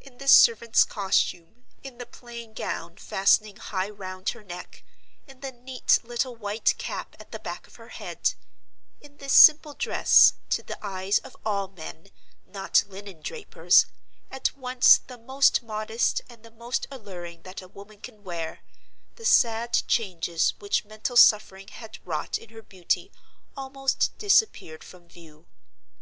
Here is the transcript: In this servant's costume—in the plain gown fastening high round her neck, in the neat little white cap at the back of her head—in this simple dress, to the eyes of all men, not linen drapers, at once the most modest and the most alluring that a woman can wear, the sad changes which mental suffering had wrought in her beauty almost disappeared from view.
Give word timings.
In 0.00 0.16
this 0.16 0.32
servant's 0.32 0.82
costume—in 0.82 1.98
the 1.98 2.06
plain 2.06 2.54
gown 2.54 2.96
fastening 2.96 3.56
high 3.56 3.90
round 3.90 4.30
her 4.30 4.42
neck, 4.42 4.82
in 5.26 5.40
the 5.40 5.52
neat 5.52 5.98
little 6.02 6.34
white 6.34 6.74
cap 6.78 7.14
at 7.20 7.32
the 7.32 7.38
back 7.38 7.66
of 7.66 7.76
her 7.76 7.90
head—in 7.90 9.18
this 9.18 9.34
simple 9.34 9.74
dress, 9.74 10.32
to 10.48 10.62
the 10.62 10.78
eyes 10.82 11.18
of 11.18 11.36
all 11.44 11.68
men, 11.68 12.08
not 12.46 12.82
linen 12.88 13.20
drapers, 13.20 13.84
at 14.30 14.56
once 14.56 14.96
the 15.06 15.18
most 15.18 15.62
modest 15.62 16.22
and 16.30 16.42
the 16.44 16.50
most 16.50 16.86
alluring 16.90 17.42
that 17.42 17.60
a 17.60 17.68
woman 17.68 18.00
can 18.00 18.24
wear, 18.24 18.60
the 19.16 19.26
sad 19.26 19.74
changes 19.86 20.54
which 20.60 20.86
mental 20.86 21.14
suffering 21.14 21.68
had 21.68 21.98
wrought 22.06 22.38
in 22.38 22.48
her 22.48 22.62
beauty 22.62 23.12
almost 23.54 24.16
disappeared 24.16 24.82
from 24.82 25.06
view. 25.10 25.46